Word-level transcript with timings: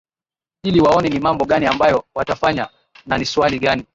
ili 0.63 0.81
waone 0.81 1.09
ni 1.09 1.19
mambo 1.19 1.45
gani 1.45 1.65
ambayo 1.65 2.03
watafanya 2.15 2.69
na 3.05 3.17
ni 3.17 3.25
swala 3.25 3.57
gani 3.57 3.85